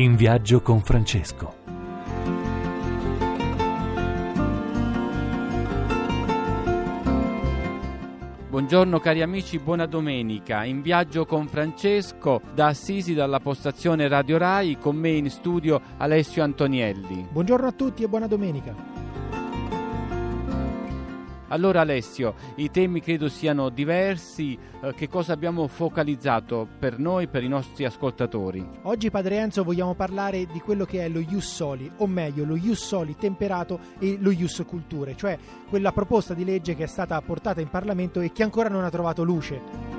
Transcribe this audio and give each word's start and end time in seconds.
In 0.00 0.16
viaggio 0.16 0.62
con 0.62 0.80
Francesco. 0.80 1.56
Buongiorno 8.48 8.98
cari 8.98 9.20
amici, 9.20 9.58
buona 9.58 9.84
domenica. 9.84 10.64
In 10.64 10.80
viaggio 10.80 11.26
con 11.26 11.48
Francesco 11.48 12.40
da 12.54 12.68
Assisi 12.68 13.12
dalla 13.12 13.40
postazione 13.40 14.08
Radio 14.08 14.38
Rai, 14.38 14.78
con 14.78 14.96
me 14.96 15.10
in 15.10 15.28
studio 15.28 15.78
Alessio 15.98 16.42
Antonielli. 16.44 17.28
Buongiorno 17.30 17.66
a 17.66 17.72
tutti 17.72 18.02
e 18.02 18.08
buona 18.08 18.26
domenica. 18.26 18.89
Allora 21.52 21.80
Alessio, 21.80 22.34
i 22.56 22.70
temi 22.70 23.00
credo 23.00 23.28
siano 23.28 23.70
diversi, 23.70 24.56
eh, 24.82 24.94
che 24.94 25.08
cosa 25.08 25.32
abbiamo 25.32 25.66
focalizzato 25.66 26.68
per 26.78 27.00
noi, 27.00 27.26
per 27.26 27.42
i 27.42 27.48
nostri 27.48 27.84
ascoltatori? 27.84 28.64
Oggi 28.82 29.10
Padre 29.10 29.38
Enzo 29.38 29.64
vogliamo 29.64 29.94
parlare 29.94 30.46
di 30.46 30.60
quello 30.60 30.84
che 30.84 31.04
è 31.04 31.08
lo 31.08 31.18
Ius 31.18 31.52
Soli, 31.52 31.90
o 31.96 32.06
meglio 32.06 32.44
lo 32.44 32.54
Ius 32.54 32.84
Soli 32.84 33.16
temperato 33.16 33.80
e 33.98 34.16
lo 34.20 34.30
Ius 34.30 34.62
Culture, 34.64 35.16
cioè 35.16 35.36
quella 35.68 35.90
proposta 35.90 36.34
di 36.34 36.44
legge 36.44 36.76
che 36.76 36.84
è 36.84 36.88
stata 36.88 37.20
portata 37.20 37.60
in 37.60 37.68
Parlamento 37.68 38.20
e 38.20 38.30
che 38.30 38.44
ancora 38.44 38.68
non 38.68 38.84
ha 38.84 38.90
trovato 38.90 39.24
luce. 39.24 39.89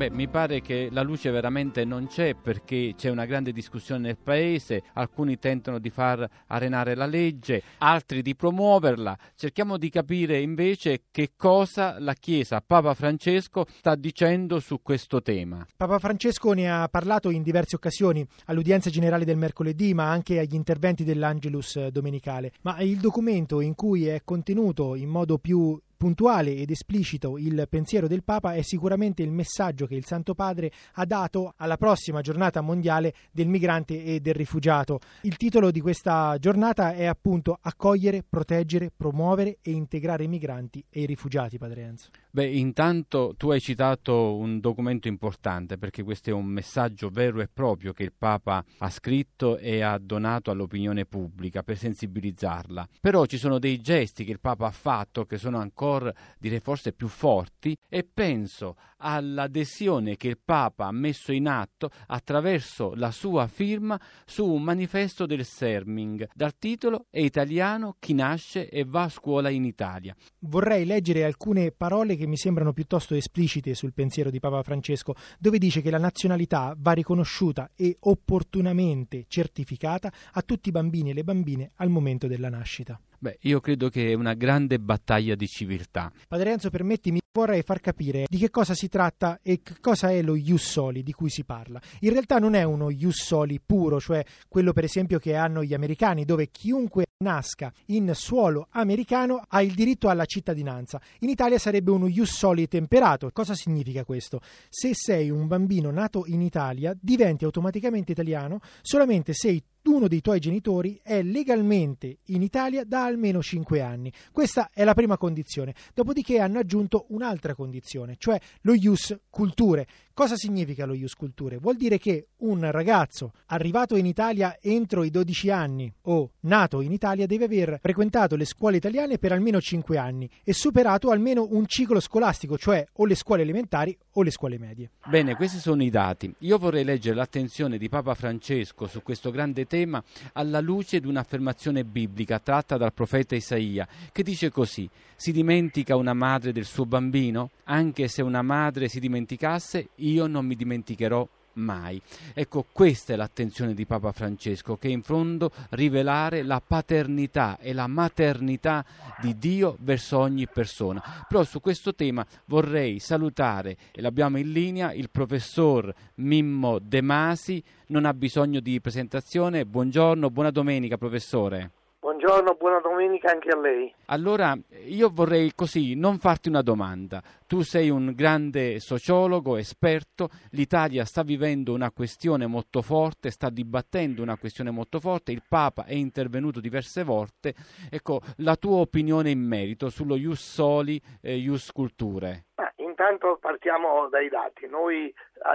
Beh, 0.00 0.08
mi 0.08 0.28
pare 0.28 0.62
che 0.62 0.88
la 0.90 1.02
luce 1.02 1.30
veramente 1.30 1.84
non 1.84 2.06
c'è 2.06 2.34
perché 2.34 2.94
c'è 2.96 3.10
una 3.10 3.26
grande 3.26 3.52
discussione 3.52 4.00
nel 4.00 4.16
paese, 4.16 4.82
alcuni 4.94 5.38
tentano 5.38 5.78
di 5.78 5.90
far 5.90 6.26
arenare 6.46 6.94
la 6.94 7.04
legge, 7.04 7.62
altri 7.76 8.22
di 8.22 8.34
promuoverla. 8.34 9.18
Cerchiamo 9.34 9.76
di 9.76 9.90
capire 9.90 10.40
invece 10.40 11.02
che 11.10 11.32
cosa 11.36 11.98
la 11.98 12.14
Chiesa, 12.14 12.62
Papa 12.66 12.94
Francesco, 12.94 13.66
sta 13.76 13.94
dicendo 13.94 14.58
su 14.58 14.80
questo 14.80 15.20
tema. 15.20 15.66
Papa 15.76 15.98
Francesco 15.98 16.54
ne 16.54 16.72
ha 16.72 16.88
parlato 16.88 17.28
in 17.28 17.42
diverse 17.42 17.76
occasioni, 17.76 18.26
all'udienza 18.46 18.88
generale 18.88 19.26
del 19.26 19.36
mercoledì, 19.36 19.92
ma 19.92 20.08
anche 20.08 20.38
agli 20.38 20.54
interventi 20.54 21.04
dell'Angelus 21.04 21.88
domenicale. 21.88 22.52
Ma 22.62 22.80
il 22.80 22.96
documento 23.00 23.60
in 23.60 23.74
cui 23.74 24.06
è 24.06 24.22
contenuto 24.24 24.94
in 24.94 25.10
modo 25.10 25.36
più 25.36 25.78
puntuale 26.00 26.54
ed 26.56 26.70
esplicito 26.70 27.36
il 27.36 27.66
pensiero 27.68 28.08
del 28.08 28.24
Papa 28.24 28.54
è 28.54 28.62
sicuramente 28.62 29.22
il 29.22 29.30
messaggio 29.30 29.84
che 29.84 29.96
il 29.96 30.06
Santo 30.06 30.32
Padre 30.32 30.72
ha 30.94 31.04
dato 31.04 31.52
alla 31.58 31.76
prossima 31.76 32.22
giornata 32.22 32.62
mondiale 32.62 33.12
del 33.30 33.48
migrante 33.48 34.02
e 34.02 34.20
del 34.20 34.32
rifugiato. 34.32 35.00
Il 35.24 35.36
titolo 35.36 35.70
di 35.70 35.82
questa 35.82 36.38
giornata 36.38 36.94
è 36.94 37.04
appunto 37.04 37.58
Accogliere, 37.60 38.24
proteggere, 38.26 38.90
promuovere 38.96 39.58
e 39.60 39.72
integrare 39.72 40.24
i 40.24 40.28
migranti 40.28 40.82
e 40.88 41.02
i 41.02 41.06
rifugiati, 41.06 41.58
Padre 41.58 41.82
Enzo. 41.82 42.08
Beh, 42.30 42.46
intanto 42.46 43.34
tu 43.36 43.50
hai 43.50 43.60
citato 43.60 44.36
un 44.36 44.60
documento 44.60 45.08
importante 45.08 45.76
perché 45.76 46.02
questo 46.02 46.30
è 46.30 46.32
un 46.32 46.46
messaggio 46.46 47.10
vero 47.10 47.40
e 47.40 47.48
proprio 47.52 47.92
che 47.92 48.04
il 48.04 48.12
Papa 48.16 48.64
ha 48.78 48.88
scritto 48.88 49.58
e 49.58 49.82
ha 49.82 49.98
donato 49.98 50.50
all'opinione 50.50 51.04
pubblica 51.04 51.62
per 51.62 51.76
sensibilizzarla. 51.76 52.88
Però 53.00 53.26
ci 53.26 53.36
sono 53.36 53.58
dei 53.58 53.80
gesti 53.80 54.24
che 54.24 54.30
il 54.30 54.40
Papa 54.40 54.66
ha 54.66 54.70
fatto 54.70 55.26
che 55.26 55.38
sono 55.38 55.58
ancora, 55.58 55.88
direi 56.38 56.60
forse, 56.60 56.92
più 56.92 57.08
forti 57.08 57.76
e 57.88 58.04
penso 58.04 58.76
all'adesione 58.98 60.16
che 60.16 60.28
il 60.28 60.38
Papa 60.42 60.86
ha 60.86 60.92
messo 60.92 61.32
in 61.32 61.48
atto 61.48 61.90
attraverso 62.06 62.94
la 62.94 63.10
sua 63.10 63.46
firma 63.46 64.00
su 64.24 64.46
un 64.46 64.62
manifesto 64.62 65.26
del 65.26 65.44
Serming 65.44 66.28
dal 66.34 66.56
titolo 66.58 67.06
È 67.10 67.20
italiano 67.20 67.96
chi 67.98 68.14
nasce 68.14 68.68
e 68.68 68.84
va 68.84 69.04
a 69.04 69.08
scuola 69.08 69.48
in 69.48 69.64
Italia. 69.64 70.14
Vorrei 70.40 70.84
leggere 70.84 71.24
alcune 71.24 71.72
parole 71.72 72.16
che 72.16 72.26
mi 72.26 72.36
sembrano 72.36 72.72
piuttosto 72.72 73.14
esplicite 73.14 73.74
sul 73.74 73.92
pensiero 73.92 74.30
di 74.30 74.40
Papa 74.40 74.62
Francesco, 74.62 75.14
dove 75.38 75.58
dice 75.58 75.80
che 75.82 75.90
la 75.90 75.98
nazionalità 75.98 76.74
va 76.78 76.92
riconosciuta 76.92 77.70
e 77.74 77.96
opportunamente 78.00 79.24
certificata 79.28 80.12
a 80.32 80.42
tutti 80.42 80.68
i 80.68 80.72
bambini 80.72 81.10
e 81.10 81.14
le 81.14 81.24
bambine 81.24 81.72
al 81.76 81.88
momento 81.88 82.26
della 82.26 82.48
nascita. 82.48 83.00
Beh, 83.22 83.36
io 83.42 83.60
credo 83.60 83.90
che 83.90 84.12
è 84.12 84.14
una 84.14 84.32
grande 84.32 84.80
battaglia 84.80 85.34
di 85.34 85.46
civiltà. 85.46 86.10
Padre 86.26 86.52
Enzo, 86.52 86.70
permettimi, 86.70 87.20
vorrei 87.32 87.60
far 87.60 87.78
capire 87.78 88.24
di 88.26 88.38
che 88.38 88.48
cosa 88.48 88.72
si 88.72 88.88
tratta 88.88 89.40
e 89.42 89.60
che 89.62 89.74
cosa 89.78 90.10
è 90.10 90.22
lo 90.22 90.34
ius 90.34 90.64
soli 90.64 91.02
di 91.02 91.12
cui 91.12 91.28
si 91.28 91.44
parla. 91.44 91.78
In 92.00 92.12
realtà 92.12 92.38
non 92.38 92.54
è 92.54 92.62
uno 92.62 92.88
ius 92.88 93.22
soli 93.22 93.60
puro, 93.60 94.00
cioè 94.00 94.24
quello 94.48 94.72
per 94.72 94.84
esempio 94.84 95.18
che 95.18 95.36
hanno 95.36 95.62
gli 95.62 95.74
americani, 95.74 96.24
dove 96.24 96.48
chiunque 96.50 97.08
nasca 97.18 97.70
in 97.88 98.10
suolo 98.14 98.68
americano 98.70 99.44
ha 99.46 99.60
il 99.60 99.74
diritto 99.74 100.08
alla 100.08 100.24
cittadinanza. 100.24 100.98
In 101.18 101.28
Italia 101.28 101.58
sarebbe 101.58 101.90
uno 101.90 102.06
ius 102.06 102.34
soli 102.34 102.68
temperato. 102.68 103.28
Cosa 103.34 103.54
significa 103.54 104.02
questo? 104.02 104.40
Se 104.70 104.94
sei 104.94 105.28
un 105.28 105.46
bambino 105.46 105.90
nato 105.90 106.24
in 106.26 106.40
Italia, 106.40 106.96
diventi 106.98 107.44
automaticamente 107.44 108.12
italiano 108.12 108.60
solamente 108.80 109.34
se 109.34 109.62
uno 109.90 110.08
dei 110.08 110.20
tuoi 110.20 110.40
genitori 110.40 111.00
è 111.02 111.22
legalmente 111.22 112.18
in 112.26 112.42
Italia 112.42 112.84
da 112.84 113.04
almeno 113.04 113.42
5 113.42 113.80
anni. 113.80 114.12
Questa 114.32 114.70
è 114.72 114.84
la 114.84 114.94
prima 114.94 115.18
condizione. 115.18 115.74
Dopodiché 115.94 116.38
hanno 116.38 116.58
aggiunto 116.58 117.06
un'altra 117.08 117.54
condizione, 117.54 118.16
cioè 118.18 118.40
lo 118.62 118.74
ius 118.74 119.18
culture. 119.28 119.86
Cosa 120.12 120.36
significa 120.36 120.84
lo 120.84 120.94
ius 120.94 121.14
culture? 121.14 121.56
Vuol 121.56 121.76
dire 121.76 121.96
che 121.98 122.28
un 122.38 122.70
ragazzo 122.70 123.32
arrivato 123.46 123.96
in 123.96 124.06
Italia 124.06 124.58
entro 124.60 125.04
i 125.04 125.10
12 125.10 125.50
anni 125.50 125.92
o 126.02 126.32
nato 126.40 126.80
in 126.80 126.92
Italia 126.92 127.26
deve 127.26 127.44
aver 127.44 127.78
frequentato 127.80 128.36
le 128.36 128.44
scuole 128.44 128.76
italiane 128.76 129.18
per 129.18 129.32
almeno 129.32 129.60
5 129.60 129.96
anni 129.96 130.28
e 130.44 130.52
superato 130.52 131.10
almeno 131.10 131.46
un 131.50 131.66
ciclo 131.66 132.00
scolastico, 132.00 132.58
cioè 132.58 132.86
o 132.92 133.06
le 133.06 133.14
scuole 133.14 133.42
elementari 133.42 133.96
o 134.12 134.22
le 134.22 134.30
scuole 134.30 134.58
medie. 134.58 134.90
Bene, 135.06 135.34
questi 135.36 135.58
sono 135.58 135.82
i 135.82 135.90
dati. 135.90 136.32
Io 136.40 136.58
vorrei 136.58 136.84
leggere 136.84 137.16
l'attenzione 137.16 137.78
di 137.78 137.88
Papa 137.88 138.14
Francesco 138.14 138.86
su 138.86 139.02
questo 139.02 139.30
grande 139.30 139.66
tema 139.66 140.02
alla 140.34 140.60
luce 140.60 141.00
di 141.00 141.06
un'affermazione 141.06 141.84
biblica 141.84 142.38
tratta 142.38 142.76
dal 142.76 142.92
profeta 142.92 143.34
Isaia, 143.34 143.88
che 144.12 144.22
dice 144.22 144.50
così: 144.50 144.88
Si 145.16 145.32
dimentica 145.32 145.96
una 145.96 146.14
madre 146.14 146.52
del 146.52 146.64
suo 146.64 146.84
bambino? 146.84 147.50
Anche 147.64 148.08
se 148.08 148.22
una 148.22 148.42
madre 148.42 148.88
si 148.88 149.00
dimenticasse, 149.00 149.90
io 150.00 150.26
non 150.26 150.46
mi 150.46 150.54
dimenticherò 150.56 151.28
mai. 151.54 152.00
Ecco, 152.32 152.66
questa 152.70 153.12
è 153.12 153.16
l'attenzione 153.16 153.74
di 153.74 153.86
Papa 153.86 154.12
Francesco, 154.12 154.76
che 154.76 154.88
in 154.88 155.02
fondo 155.02 155.50
rivelare 155.70 156.42
la 156.42 156.62
paternità 156.64 157.58
e 157.58 157.72
la 157.72 157.86
maternità 157.86 158.84
di 159.20 159.36
Dio 159.38 159.76
verso 159.80 160.18
ogni 160.18 160.46
persona. 160.48 161.02
Però 161.28 161.42
su 161.44 161.60
questo 161.60 161.94
tema 161.94 162.24
vorrei 162.46 162.98
salutare, 162.98 163.76
e 163.92 164.00
l'abbiamo 164.00 164.38
in 164.38 164.52
linea, 164.52 164.92
il 164.92 165.10
professor 165.10 165.92
Mimmo 166.16 166.78
De 166.78 167.00
Masi, 167.00 167.62
non 167.86 168.04
ha 168.04 168.14
bisogno 168.14 168.60
di 168.60 168.80
presentazione. 168.80 169.66
Buongiorno, 169.66 170.30
buona 170.30 170.50
domenica 170.50 170.96
professore. 170.96 171.72
Buongiorno, 172.20 172.54
buona 172.56 172.80
domenica 172.80 173.30
anche 173.30 173.48
a 173.48 173.58
lei. 173.58 173.94
Allora, 174.08 174.54
io 174.84 175.08
vorrei 175.10 175.54
così 175.54 175.94
non 175.94 176.18
farti 176.18 176.50
una 176.50 176.60
domanda. 176.60 177.22
Tu 177.46 177.62
sei 177.62 177.88
un 177.88 178.12
grande 178.14 178.78
sociologo, 178.78 179.56
esperto, 179.56 180.28
l'Italia 180.50 181.06
sta 181.06 181.22
vivendo 181.22 181.72
una 181.72 181.90
questione 181.90 182.46
molto 182.46 182.82
forte, 182.82 183.30
sta 183.30 183.48
dibattendo 183.48 184.20
una 184.20 184.36
questione 184.36 184.70
molto 184.70 185.00
forte, 185.00 185.32
il 185.32 185.42
Papa 185.48 185.86
è 185.86 185.94
intervenuto 185.94 186.60
diverse 186.60 187.04
volte. 187.04 187.54
Ecco, 187.90 188.20
la 188.38 188.56
tua 188.56 188.80
opinione 188.80 189.30
in 189.30 189.40
merito 189.40 189.88
sullo 189.88 190.14
Ius 190.14 190.42
Soli 190.42 191.00
e 191.22 191.36
Ius 191.36 191.72
Culture. 191.72 192.48
Ah, 192.56 192.70
intanto 192.76 193.38
partiamo 193.40 194.10
dai 194.10 194.28
dati. 194.28 194.66
Noi 194.68 195.10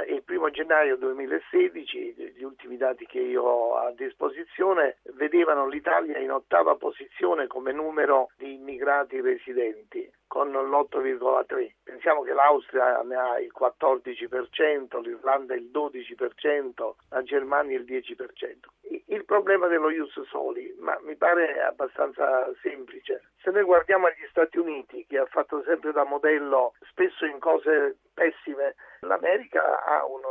il 0.07 0.23
primo 0.23 0.50
gennaio 0.50 0.97
2016, 0.97 2.34
gli 2.35 2.44
ultimi 2.44 2.78
dati 2.78 3.06
che 3.06 3.19
io 3.19 3.44
ho 3.44 3.75
a 3.78 3.91
disposizione, 3.91 4.97
vedevano 5.13 5.68
l'Italia 5.68 6.18
in 6.18 6.31
ottava 6.31 6.75
posizione 6.75 7.47
come 7.47 7.72
numero 7.72 8.29
di 8.38 8.53
immigrati 8.56 9.22
residenti 9.22 10.12
con 10.28 10.51
l'8,3. 10.51 11.72
Pensiamo 11.84 12.22
che 12.23 12.34
l'Austria 12.34 13.02
ne 13.03 13.16
ha 13.16 13.40
il 13.40 13.52
14%, 13.58 14.99
l'Irlanda 15.02 15.55
il 15.55 15.70
12%, 15.72 16.93
la 17.09 17.23
Germania 17.23 17.78
il 17.78 17.85
10%. 17.85 19.05
Il 19.08 19.23
problema 19.23 19.67
dello 19.67 19.90
Ius 19.90 20.20
Soli, 20.23 20.76
ma 20.79 20.99
mi 21.03 21.16
pare 21.16 21.61
abbastanza 21.61 22.52
semplice. 22.61 23.29
Se 23.41 23.52
noi 23.52 23.64
guardiamo 23.64 24.08
agli 24.08 24.26
Stati 24.29 24.58
Uniti, 24.58 25.05
che 25.08 25.20
ha 25.20 25.26
fatto 25.26 25.61
sempre 25.64 25.91
da 25.91 26.03
modello, 26.03 26.73
spesso 26.90 27.26
in 27.26 27.40
cose 27.40 27.97
pessime, 28.16 28.76
l'America 29.02 29.84
ha 29.84 30.06
un 30.06 30.22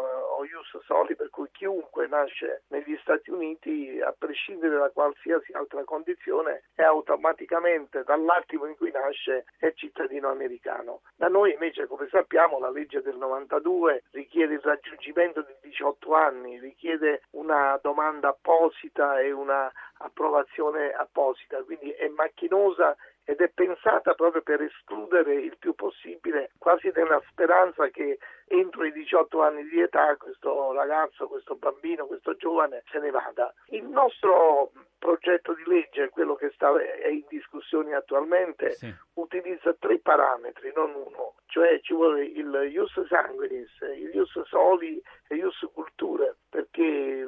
ius 0.48 0.84
soli 0.84 1.14
per 1.14 1.30
cui 1.30 1.48
chiunque 1.52 2.08
nasce 2.08 2.62
negli 2.68 2.96
Stati 3.02 3.30
Uniti, 3.30 4.00
a 4.00 4.12
prescindere 4.16 4.76
da 4.76 4.90
qualsiasi 4.90 5.52
altra 5.52 5.84
condizione, 5.84 6.64
è 6.74 6.82
automaticamente 6.82 8.02
dall'attimo 8.02 8.66
in 8.66 8.76
cui 8.76 8.90
nasce 8.90 9.44
è 9.58 9.72
cittadino 9.74 10.30
americano. 10.30 11.02
Da 11.16 11.28
noi 11.28 11.52
invece, 11.52 11.86
come 11.86 12.08
sappiamo, 12.10 12.58
la 12.58 12.70
legge 12.70 13.02
del 13.02 13.16
92 13.16 14.04
richiede 14.12 14.54
il 14.54 14.60
raggiungimento 14.60 15.42
di 15.42 15.54
18 15.60 16.14
anni, 16.14 16.58
richiede 16.58 17.22
una 17.32 17.78
domanda 17.82 18.28
apposita 18.28 19.20
e 19.20 19.30
una 19.30 19.70
approvazione 19.98 20.92
apposita, 20.92 21.62
quindi 21.62 21.90
è 21.90 22.08
macchinosa 22.08 22.96
ed 23.24 23.40
è 23.40 23.48
pensata 23.48 24.14
proprio 24.14 24.42
per 24.42 24.60
escludere 24.62 25.34
il 25.34 25.56
più 25.58 25.74
possibile, 25.74 26.50
quasi 26.58 26.90
nella 26.94 27.22
speranza 27.30 27.88
che 27.88 28.18
entro 28.46 28.84
i 28.84 28.92
18 28.92 29.40
anni 29.42 29.64
di 29.64 29.80
età 29.80 30.16
questo 30.16 30.72
ragazzo, 30.72 31.26
questo 31.28 31.56
bambino, 31.56 32.06
questo 32.06 32.36
giovane 32.36 32.82
se 32.90 32.98
ne 32.98 33.10
vada. 33.10 33.52
Il 33.68 33.84
nostro 33.84 34.72
progetto 34.98 35.54
di 35.54 35.64
legge, 35.66 36.08
quello 36.08 36.34
che 36.34 36.50
sta, 36.54 36.72
è 36.80 37.08
in 37.08 37.24
discussione 37.28 37.94
attualmente, 37.94 38.72
sì. 38.72 38.92
utilizza 39.14 39.74
tre 39.78 39.98
parametri, 39.98 40.72
non 40.74 40.94
uno, 40.94 41.34
cioè 41.46 41.78
ci 41.80 41.92
vuole 41.92 42.24
il 42.24 42.70
ius 42.72 43.06
sanguinis, 43.06 43.70
il 43.96 44.14
ius 44.14 44.40
soli 44.44 45.00
e 45.28 45.34
ius 45.36 45.58
culture, 45.72 46.36
perché 46.48 46.83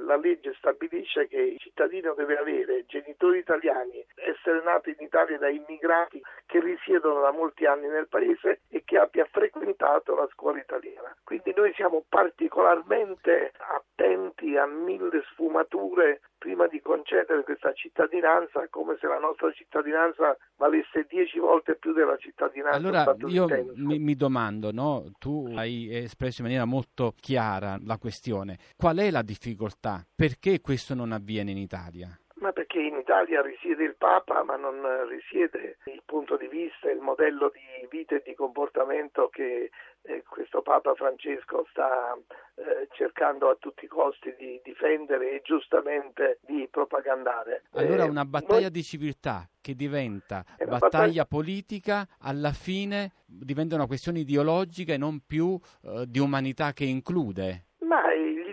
la 0.06 0.16
legge 0.16 0.54
stabilisce 0.54 1.26
che 1.26 1.36
il 1.36 1.58
cittadino 1.58 2.14
deve 2.14 2.38
avere 2.38 2.86
genitori 2.86 3.38
italiani, 3.38 4.04
essere 4.14 4.62
nato 4.62 4.88
in 4.88 4.96
Italia 5.00 5.36
da 5.36 5.48
immigrati 5.48 6.22
che 6.46 6.60
risiedono 6.60 7.20
da 7.20 7.32
molti 7.32 7.66
anni 7.66 7.88
nel 7.88 8.08
paese 8.08 8.60
e 8.70 8.82
che 8.84 8.98
abbia 8.98 9.26
frequentato 9.30 10.14
la 10.14 10.28
scuola 10.32 10.58
italiana. 10.58 11.14
Quindi 11.24 11.52
noi 11.54 11.72
siamo 11.74 12.04
particolarmente 12.08 13.52
attenti 13.96 14.56
a 14.56 14.66
mille 14.66 15.22
sfumature 15.32 16.20
prima 16.38 16.66
di 16.66 16.80
concedere 16.80 17.42
questa 17.42 17.72
cittadinanza 17.72 18.66
come 18.68 18.96
se 19.00 19.06
la 19.06 19.18
nostra 19.18 19.50
cittadinanza 19.52 20.36
valesse 20.56 21.06
dieci 21.08 21.38
volte 21.38 21.76
più 21.76 21.92
della 21.94 22.16
cittadinanza 22.18 22.76
allora 22.76 23.16
io 23.26 23.46
mi, 23.74 23.98
mi 23.98 24.14
domando 24.14 24.70
no? 24.70 25.10
tu 25.18 25.50
hai 25.56 25.88
espresso 25.90 26.42
in 26.42 26.46
maniera 26.46 26.66
molto 26.66 27.14
chiara 27.18 27.78
la 27.84 27.96
questione 27.96 28.58
qual 28.76 28.98
è 28.98 29.10
la 29.10 29.22
difficoltà 29.22 30.04
perché 30.14 30.60
questo 30.60 30.94
non 30.94 31.12
avviene 31.12 31.50
in 31.50 31.58
Italia? 31.58 32.16
Ma 32.38 32.52
perché 32.52 32.80
in 32.80 32.96
Italia 32.96 33.40
risiede 33.40 33.84
il 33.84 33.96
Papa, 33.96 34.44
ma 34.44 34.56
non 34.56 34.82
risiede 35.08 35.78
il 35.86 36.02
punto 36.04 36.36
di 36.36 36.46
vista, 36.48 36.90
il 36.90 37.00
modello 37.00 37.50
di 37.50 37.88
vita 37.88 38.16
e 38.16 38.22
di 38.22 38.34
comportamento 38.34 39.30
che 39.30 39.70
eh, 40.06 40.22
questo 40.28 40.62
Papa 40.62 40.94
Francesco 40.94 41.66
sta 41.70 42.16
eh, 42.54 42.88
cercando 42.92 43.50
a 43.50 43.56
tutti 43.58 43.84
i 43.84 43.88
costi 43.88 44.34
di 44.38 44.60
difendere 44.64 45.32
e 45.32 45.42
giustamente 45.44 46.38
di 46.46 46.68
propagandare. 46.70 47.64
Allora 47.72 48.04
eh, 48.04 48.08
una 48.08 48.24
battaglia 48.24 48.60
noi... 48.62 48.70
di 48.70 48.82
civiltà 48.82 49.48
che 49.60 49.74
diventa 49.74 50.44
battaglia, 50.46 50.78
battaglia, 50.78 51.26
politica, 51.26 52.08
alla 52.20 52.52
fine 52.52 53.12
diventa 53.24 53.74
una 53.74 53.86
questione 53.86 54.20
ideologica 54.20 54.92
e 54.92 54.96
non 54.96 55.20
più 55.26 55.58
eh, 55.82 56.04
di 56.06 56.18
umanità 56.18 56.72
che 56.72 56.84
include. 56.84 57.65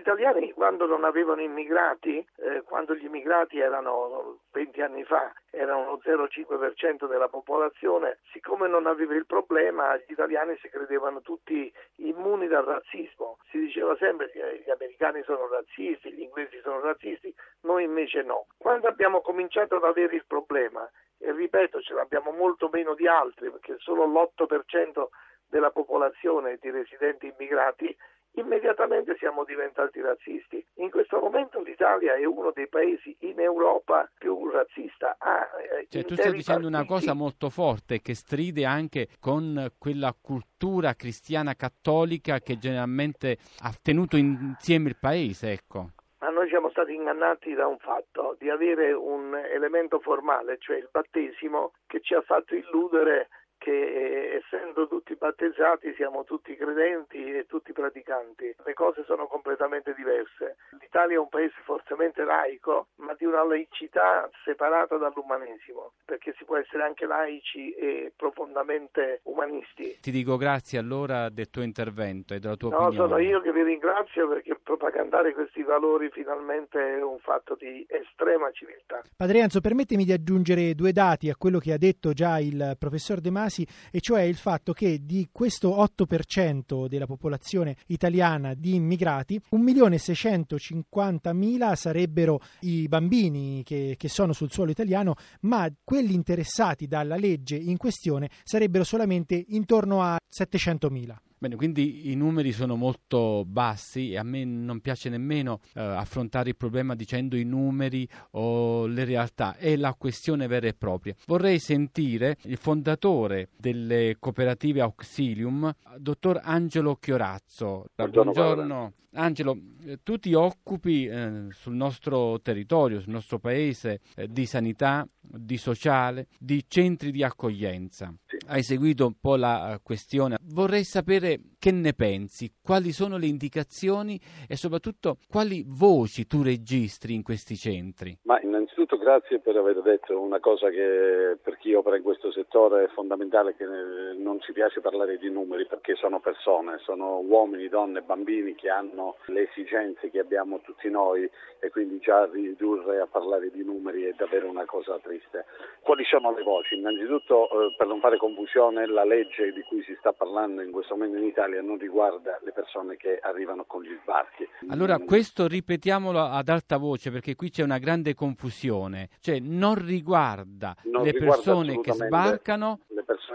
Italiani 0.04 0.52
quando 0.52 0.84
non 0.84 1.04
avevano 1.04 1.40
immigrati, 1.40 2.18
eh, 2.36 2.60
quando 2.60 2.94
gli 2.94 3.06
immigrati 3.06 3.58
erano 3.58 4.40
20 4.52 4.82
anni 4.82 5.02
fa, 5.02 5.32
erano 5.50 5.92
lo 5.92 6.00
0,5% 6.04 7.08
della 7.08 7.28
popolazione, 7.28 8.18
siccome 8.30 8.68
non 8.68 8.86
aveva 8.86 9.14
il 9.14 9.24
problema, 9.24 9.96
gli 9.96 10.12
italiani 10.12 10.58
si 10.60 10.68
credevano 10.68 11.22
tutti 11.22 11.72
immuni 11.96 12.48
dal 12.48 12.64
razzismo. 12.64 13.38
Si 13.48 13.58
diceva 13.58 13.96
sempre 13.96 14.30
che 14.30 14.62
gli 14.62 14.70
americani 14.70 15.22
sono 15.22 15.48
razzisti, 15.48 16.12
gli 16.12 16.20
inglesi 16.20 16.60
sono 16.60 16.80
razzisti, 16.80 17.34
noi 17.62 17.84
invece 17.84 18.20
no. 18.20 18.44
Quando 18.58 18.88
abbiamo 18.88 19.22
cominciato 19.22 19.76
ad 19.76 19.84
avere 19.84 20.16
il 20.16 20.26
problema, 20.26 20.86
e 21.16 21.32
ripeto, 21.32 21.80
ce 21.80 21.94
l'abbiamo 21.94 22.30
molto 22.30 22.68
meno 22.70 22.92
di 22.94 23.08
altri, 23.08 23.50
perché 23.50 23.76
solo 23.78 24.04
l'8% 24.04 25.06
della 25.54 25.70
popolazione 25.70 26.58
di 26.60 26.68
residenti 26.68 27.32
immigrati 27.32 27.96
immediatamente 28.32 29.14
siamo 29.20 29.44
diventati 29.44 30.00
razzisti. 30.00 30.66
In 30.78 30.90
questo 30.90 31.20
momento 31.20 31.62
l'Italia 31.62 32.16
è 32.16 32.24
uno 32.24 32.50
dei 32.50 32.66
paesi 32.66 33.16
in 33.20 33.38
Europa 33.38 34.10
più 34.18 34.50
razzista. 34.50 35.14
Ah, 35.20 35.46
cioè, 35.88 36.04
tu 36.04 36.16
stai 36.16 36.32
dicendo 36.32 36.66
una 36.66 36.84
cosa 36.84 37.14
molto 37.14 37.50
forte 37.50 38.00
che 38.00 38.16
stride 38.16 38.64
anche 38.64 39.06
con 39.20 39.70
quella 39.78 40.12
cultura 40.20 40.94
cristiana 40.94 41.54
cattolica 41.54 42.40
che 42.40 42.58
generalmente 42.58 43.36
ha 43.62 43.72
tenuto 43.80 44.16
insieme 44.16 44.88
il 44.88 44.96
paese, 44.98 45.52
ecco. 45.52 45.90
Ma 46.18 46.30
noi 46.30 46.48
siamo 46.48 46.70
stati 46.70 46.94
ingannati 46.94 47.54
da 47.54 47.68
un 47.68 47.78
fatto, 47.78 48.34
di 48.40 48.50
avere 48.50 48.92
un 48.92 49.36
elemento 49.36 50.00
formale, 50.00 50.56
cioè 50.58 50.78
il 50.78 50.88
battesimo, 50.90 51.74
che 51.86 52.00
ci 52.00 52.14
ha 52.14 52.22
fatto 52.22 52.56
illudere 52.56 53.28
che 53.64 53.70
eh, 53.70 54.42
essendo 54.44 54.86
tutti 54.86 55.14
battezzati 55.14 55.94
siamo 55.96 56.24
tutti 56.24 56.54
credenti 56.54 57.16
e 57.16 57.46
tutti 57.46 57.72
praticanti. 57.72 58.54
Le 58.62 58.74
cose 58.74 59.04
sono 59.06 59.26
completamente 59.26 59.94
diverse. 59.94 60.56
L'Italia 60.78 61.16
è 61.16 61.18
un 61.18 61.30
paese 61.30 61.54
fortemente 61.64 62.24
laico, 62.24 62.88
ma 62.96 63.14
di 63.14 63.24
una 63.24 63.42
laicità 63.42 64.28
separata 64.44 64.98
dall'umanesimo, 64.98 65.92
perché 66.04 66.34
si 66.36 66.44
può 66.44 66.58
essere 66.58 66.82
anche 66.82 67.06
laici 67.06 67.72
e 67.72 68.12
profondamente 68.14 69.20
umanisti. 69.24 69.96
Ti 70.02 70.10
dico 70.10 70.36
grazie 70.36 70.78
allora 70.78 71.30
del 71.30 71.48
tuo 71.48 71.62
intervento 71.62 72.34
e 72.34 72.40
della 72.40 72.56
tua 72.56 72.68
no, 72.68 72.76
opinione. 72.76 72.98
No, 72.98 73.08
sono 73.08 73.18
io 73.18 73.40
che 73.40 73.52
vi 73.52 73.62
ringrazio 73.62 74.28
perché 74.28 74.58
propagandare 74.62 75.32
questi 75.32 75.62
valori 75.62 76.10
finalmente 76.10 76.98
è 76.98 77.02
un 77.02 77.18
fatto 77.18 77.56
di 77.58 77.86
estrema 77.88 78.50
civiltà. 78.50 79.00
Padre 79.16 79.40
Anzo, 79.40 79.62
permettimi 79.62 80.04
di 80.04 80.12
aggiungere 80.12 80.74
due 80.74 80.92
dati 80.92 81.30
a 81.30 81.36
quello 81.36 81.58
che 81.58 81.72
ha 81.72 81.78
detto 81.78 82.12
già 82.12 82.38
il 82.38 82.76
professor 82.78 83.20
De 83.20 83.30
Masi 83.30 83.53
Masi, 83.54 83.66
e 83.90 84.00
cioè 84.00 84.22
il 84.22 84.36
fatto 84.36 84.72
che 84.72 85.04
di 85.04 85.28
questo 85.30 85.68
8% 85.70 86.88
della 86.88 87.06
popolazione 87.06 87.76
italiana 87.86 88.54
di 88.54 88.74
immigrati, 88.74 89.40
1.650.000 89.52 91.74
sarebbero 91.74 92.40
i 92.60 92.88
bambini 92.88 93.62
che, 93.62 93.94
che 93.96 94.08
sono 94.08 94.32
sul 94.32 94.50
suolo 94.50 94.72
italiano, 94.72 95.14
ma 95.42 95.70
quelli 95.84 96.14
interessati 96.14 96.88
dalla 96.88 97.16
legge 97.16 97.56
in 97.56 97.76
questione 97.76 98.30
sarebbero 98.42 98.84
solamente 98.84 99.44
intorno 99.48 100.00
a 100.02 100.16
700.000. 100.28 101.14
Bene, 101.44 101.56
quindi 101.56 102.10
i 102.10 102.14
numeri 102.14 102.52
sono 102.52 102.74
molto 102.74 103.44
bassi 103.44 104.12
e 104.12 104.16
a 104.16 104.22
me 104.22 104.46
non 104.46 104.80
piace 104.80 105.10
nemmeno 105.10 105.60
eh, 105.74 105.82
affrontare 105.82 106.48
il 106.48 106.56
problema 106.56 106.94
dicendo 106.94 107.36
i 107.36 107.44
numeri 107.44 108.08
o 108.30 108.86
le 108.86 109.04
realtà, 109.04 109.54
è 109.58 109.76
la 109.76 109.92
questione 109.92 110.46
vera 110.46 110.68
e 110.68 110.72
propria. 110.72 111.14
Vorrei 111.26 111.58
sentire 111.58 112.38
il 112.44 112.56
fondatore 112.56 113.50
delle 113.58 114.16
cooperative 114.18 114.80
Auxilium, 114.80 115.70
dottor 115.98 116.40
Angelo 116.42 116.96
Chiorazzo. 116.96 117.88
Buongiorno. 117.94 118.32
Buongiorno. 118.32 118.92
Angelo, 119.14 119.56
eh, 119.84 119.98
tu 120.02 120.18
ti 120.18 120.34
occupi 120.34 121.06
eh, 121.06 121.46
sul 121.50 121.74
nostro 121.74 122.40
territorio, 122.40 123.00
sul 123.00 123.12
nostro 123.12 123.38
paese, 123.38 124.00
eh, 124.16 124.28
di 124.28 124.46
sanità, 124.46 125.06
di 125.20 125.56
sociale, 125.56 126.26
di 126.38 126.64
centri 126.66 127.10
di 127.10 127.22
accoglienza. 127.22 128.12
Sì. 128.26 128.36
Hai 128.46 128.62
seguito 128.62 129.06
un 129.06 129.14
po' 129.20 129.36
la 129.36 129.74
uh, 129.74 129.82
questione. 129.82 130.36
Vorrei 130.42 130.84
sapere 130.84 131.33
che 131.58 131.70
ne 131.70 131.92
pensi, 131.92 132.52
quali 132.60 132.92
sono 132.92 133.16
le 133.16 133.26
indicazioni 133.26 134.20
e 134.48 134.56
soprattutto 134.56 135.18
quali 135.28 135.64
voci 135.66 136.26
tu 136.26 136.42
registri 136.42 137.14
in 137.14 137.22
questi 137.22 137.56
centri. 137.56 138.18
Ma 138.22 138.40
innanzitutto 138.40 138.93
grazie 139.04 139.38
per 139.38 139.54
aver 139.54 139.82
detto 139.82 140.18
una 140.18 140.40
cosa 140.40 140.70
che 140.70 141.36
per 141.42 141.58
chi 141.58 141.74
opera 141.74 141.98
in 141.98 142.02
questo 142.02 142.32
settore 142.32 142.84
è 142.84 142.88
fondamentale, 142.88 143.54
che 143.54 143.66
non 143.66 144.40
ci 144.40 144.52
piace 144.52 144.80
parlare 144.80 145.18
di 145.18 145.28
numeri 145.28 145.66
perché 145.66 145.94
sono 145.94 146.20
persone, 146.20 146.78
sono 146.78 147.18
uomini, 147.18 147.68
donne, 147.68 148.00
bambini 148.00 148.54
che 148.54 148.70
hanno 148.70 149.16
le 149.26 149.50
esigenze 149.50 150.08
che 150.10 150.20
abbiamo 150.20 150.60
tutti 150.60 150.88
noi 150.88 151.28
e 151.60 151.70
quindi 151.70 151.98
già 151.98 152.28
ridurre 152.32 153.00
a 153.00 153.06
parlare 153.06 153.50
di 153.50 153.62
numeri 153.62 154.04
è 154.04 154.12
davvero 154.16 154.48
una 154.48 154.64
cosa 154.64 154.98
triste. 155.02 155.44
Quali 155.80 156.04
sono 156.04 156.32
le 156.32 156.42
voci? 156.42 156.74
Innanzitutto 156.74 157.48
eh, 157.50 157.74
per 157.76 157.86
non 157.86 158.00
fare 158.00 158.16
confusione 158.16 158.86
la 158.86 159.04
legge 159.04 159.52
di 159.52 159.60
cui 159.62 159.82
si 159.82 159.94
sta 159.98 160.12
parlando 160.12 160.62
in 160.62 160.70
questo 160.70 160.94
momento 160.94 161.18
in 161.18 161.24
Italia 161.24 161.60
non 161.60 161.76
riguarda 161.76 162.38
le 162.42 162.52
persone 162.52 162.96
che 162.96 163.18
arrivano 163.20 163.64
con 163.64 163.82
gli 163.82 163.96
sbarchi. 164.02 164.48
Allora 164.68 164.98
questo 164.98 165.46
ripetiamolo 165.46 166.20
ad 166.20 166.48
alta 166.48 166.78
voce 166.78 167.10
perché 167.10 167.34
qui 167.34 167.50
c'è 167.50 167.62
una 167.62 167.78
grande 167.78 168.14
confusione, 168.14 168.93
cioè 169.20 169.38
non 169.40 169.74
riguarda 169.74 170.76
non 170.84 171.04
le 171.04 171.12
riguarda 171.12 171.12
persone 171.12 171.80
che 171.80 171.92
sbarcano. 171.92 172.80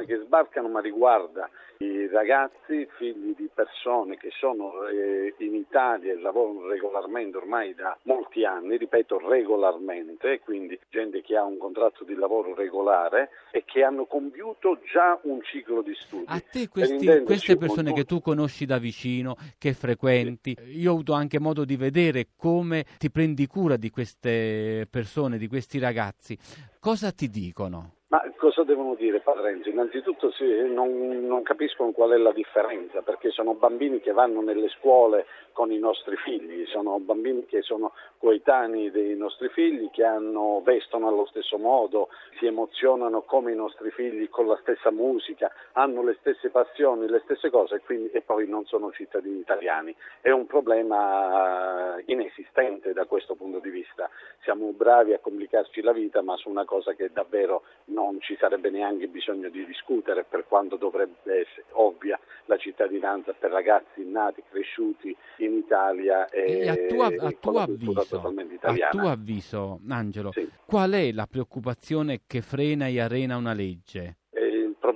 Che 0.09 0.17
sbarcano 0.25 0.69
ma 0.69 0.81
riguarda 0.81 1.47
i 1.77 2.07
ragazzi, 2.07 2.87
figli 2.97 3.35
di 3.37 3.47
persone 3.53 4.17
che 4.17 4.31
sono 4.37 4.87
eh, 4.87 5.35
in 5.37 5.53
Italia 5.53 6.11
e 6.11 6.19
lavorano 6.19 6.67
regolarmente 6.67 7.37
ormai 7.37 7.75
da 7.75 7.95
molti 8.05 8.43
anni, 8.43 8.75
ripeto 8.77 9.19
regolarmente, 9.29 10.39
quindi 10.39 10.79
gente 10.89 11.21
che 11.21 11.37
ha 11.37 11.43
un 11.43 11.59
contratto 11.59 12.03
di 12.03 12.15
lavoro 12.15 12.55
regolare 12.55 13.29
e 13.51 13.63
che 13.65 13.83
hanno 13.83 14.05
compiuto 14.05 14.79
già 14.91 15.19
un 15.25 15.43
ciclo 15.43 15.83
di 15.83 15.93
studi. 15.93 16.25
A 16.27 16.41
te 16.41 16.67
questi, 16.69 17.21
queste 17.23 17.55
persone 17.55 17.93
che 17.93 18.03
tu 18.03 18.19
conosci 18.19 18.65
da 18.65 18.79
vicino, 18.79 19.37
che 19.59 19.73
frequenti, 19.73 20.55
sì. 20.57 20.79
io 20.79 20.89
ho 20.89 20.93
avuto 20.95 21.13
anche 21.13 21.39
modo 21.39 21.65
di 21.65 21.77
vedere 21.77 22.29
come 22.35 22.83
ti 22.97 23.11
prendi 23.11 23.45
cura 23.45 23.77
di 23.77 23.91
queste 23.91 24.87
persone, 24.89 25.37
di 25.37 25.47
questi 25.47 25.77
ragazzi, 25.77 26.35
cosa 26.79 27.11
ti 27.11 27.29
dicono? 27.29 27.98
Ma 28.09 28.23
cosa 28.37 28.63
devono 28.63 28.95
dire 28.95 29.19
Padre 29.19 29.51
Renzo? 29.51 29.69
Innanzitutto 29.69 30.31
sì, 30.31 30.43
non, 30.67 31.27
non, 31.27 31.43
capiscono 31.43 31.91
qual 31.91 32.09
è 32.09 32.17
la 32.17 32.31
differenza, 32.31 33.03
perché 33.03 33.29
sono 33.29 33.53
bambini 33.53 33.99
che 33.99 34.13
vanno 34.13 34.41
nelle 34.41 34.67
scuole 34.69 35.27
con 35.59 35.73
i 35.73 35.77
nostri 35.77 36.15
figli, 36.15 36.65
sono 36.67 37.01
bambini 37.01 37.45
che 37.45 37.61
sono 37.63 37.91
coetanei 38.17 38.91
dei 38.91 39.17
nostri 39.17 39.49
figli, 39.49 39.89
che 39.91 40.05
hanno, 40.05 40.61
vestono 40.63 41.09
allo 41.09 41.25
stesso 41.25 41.57
modo, 41.57 42.07
si 42.37 42.45
emozionano 42.45 43.23
come 43.23 43.51
i 43.51 43.55
nostri 43.55 43.91
figli 43.91 44.29
con 44.29 44.47
la 44.47 44.57
stessa 44.61 44.89
musica, 44.89 45.51
hanno 45.73 46.01
le 46.01 46.15
stesse 46.21 46.49
passioni, 46.49 47.09
le 47.09 47.19
stesse 47.25 47.49
cose 47.49 47.81
quindi, 47.81 48.09
e 48.11 48.21
poi 48.21 48.47
non 48.47 48.63
sono 48.67 48.93
cittadini 48.93 49.39
italiani. 49.39 49.93
È 50.21 50.29
un 50.29 50.45
problema 50.45 51.97
inesistente 52.05 52.93
da 52.93 53.03
questo 53.03 53.35
punto 53.35 53.59
di 53.59 53.69
vista. 53.69 54.09
Siamo 54.43 54.71
bravi 54.71 55.11
a 55.11 55.19
complicarci 55.19 55.81
la 55.81 55.91
vita, 55.91 56.21
ma 56.21 56.37
su 56.37 56.49
una 56.49 56.63
cosa 56.63 56.93
che 56.93 57.09
davvero 57.11 57.63
non 57.87 58.21
ci 58.21 58.37
sarebbe 58.39 58.69
neanche 58.69 59.07
bisogno 59.07 59.49
di 59.49 59.65
discutere 59.65 60.23
per 60.23 60.45
quanto 60.47 60.77
dovrebbe 60.77 61.41
essere 61.41 61.65
ovvia 61.71 62.17
la 62.45 62.55
cittadinanza 62.57 63.33
per 63.37 63.51
ragazzi 63.51 64.05
nati, 64.05 64.41
cresciuti 64.49 65.15
in 65.37 65.48
Italia 65.53 66.27
e, 66.29 66.59
e 66.59 66.69
a 66.69 66.75
tuo, 66.75 67.03
a 67.03 67.31
tuo 67.39 67.59
avviso, 67.59 68.21
a 68.61 68.89
tuo 68.89 69.09
avviso, 69.09 69.79
Angelo, 69.89 70.31
sì. 70.31 70.49
qual 70.65 70.91
è 70.91 71.11
la 71.11 71.27
preoccupazione 71.29 72.21
che 72.25 72.41
frena 72.41 72.87
e 72.87 72.99
arena 72.99 73.37
una 73.37 73.53
legge? 73.53 74.17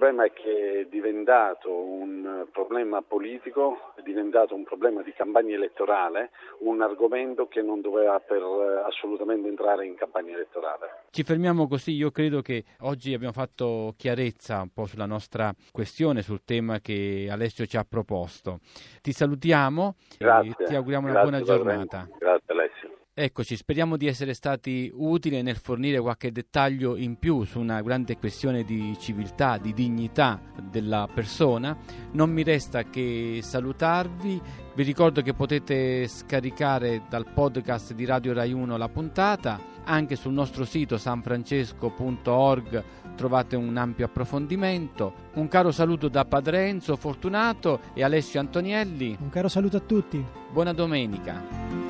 problema 0.03 0.25
è 0.25 0.33
che 0.33 0.81
è 0.81 0.85
diventato 0.89 1.71
un 1.71 2.22
problema 2.51 3.01
politico, 3.01 3.93
è 3.95 4.01
diventato 4.01 4.55
un 4.55 4.63
problema 4.63 5.01
di 5.01 5.13
campagna 5.13 5.55
elettorale, 5.55 6.31
un 6.59 6.81
argomento 6.81 7.47
che 7.47 7.61
non 7.61 7.81
doveva 7.81 8.19
per 8.19 8.41
eh, 8.41 8.83
assolutamente 8.85 9.47
entrare 9.47 9.85
in 9.85 9.95
campagna 9.95 10.33
elettorale. 10.33 11.03
Ci 11.09 11.23
fermiamo 11.23 11.67
così, 11.67 11.91
io 11.91 12.11
credo 12.11 12.41
che 12.41 12.63
oggi 12.81 13.13
abbiamo 13.13 13.33
fatto 13.33 13.93
chiarezza 13.97 14.61
un 14.61 14.69
po' 14.73 14.85
sulla 14.85 15.05
nostra 15.05 15.53
questione, 15.71 16.21
sul 16.21 16.43
tema 16.43 16.79
che 16.79 17.27
Alessio 17.29 17.65
ci 17.65 17.77
ha 17.77 17.85
proposto. 17.87 18.59
Ti 19.01 19.11
salutiamo 19.11 19.95
Grazie. 20.17 20.55
e 20.57 20.63
ti 20.65 20.75
auguriamo 20.75 21.09
una 21.09 21.21
buona 21.21 21.41
giornata. 21.41 22.07
Grazie 22.17 22.53
Alessio. 22.53 22.92
Eccoci, 23.15 23.55
speriamo 23.55 23.95
di 23.95 24.07
essere 24.07 24.33
stati 24.33 24.91
utili 24.91 25.43
nel 25.43 25.57
fornire 25.57 25.99
qualche 25.99 26.31
dettaglio 26.31 26.95
in 26.95 27.19
più 27.19 27.43
su 27.43 27.59
una 27.59 27.79
grande 27.83 28.17
questione 28.17 28.63
di 28.63 28.97
civiltà, 28.99 29.59
di 29.59 29.71
dignità 29.71 30.41
della 30.71 31.07
persona. 31.13 31.77
Non 32.13 32.31
mi 32.31 32.41
resta 32.41 32.89
che 32.89 33.41
salutarvi. 33.43 34.41
Vi 34.73 34.81
ricordo 34.81 35.21
che 35.21 35.35
potete 35.35 36.07
scaricare 36.07 37.03
dal 37.07 37.31
podcast 37.31 37.93
di 37.93 38.03
Radio 38.03 38.33
Rai 38.33 38.51
1 38.51 38.77
la 38.77 38.89
puntata. 38.89 39.61
Anche 39.83 40.15
sul 40.15 40.33
nostro 40.33 40.65
sito 40.65 40.97
sanfrancesco.org 40.97 42.83
trovate 43.15 43.55
un 43.55 43.77
ampio 43.77 44.05
approfondimento. 44.05 45.29
Un 45.33 45.47
caro 45.47 45.71
saluto 45.71 46.07
da 46.07 46.25
Padre 46.25 46.65
Enzo 46.65 46.95
Fortunato 46.95 47.79
e 47.93 48.03
Alessio 48.03 48.39
Antonielli. 48.39 49.15
Un 49.19 49.29
caro 49.29 49.49
saluto 49.49 49.77
a 49.77 49.81
tutti. 49.81 50.25
Buona 50.51 50.73
domenica. 50.73 51.82